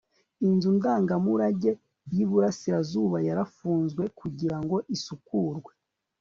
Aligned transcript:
inzu 0.47 0.69
ndangamurage 0.77 1.71
y'iburasirazuba 2.13 3.17
yarafunzwe 3.27 4.03
kugirango 4.19 4.75
isukure 4.95 5.61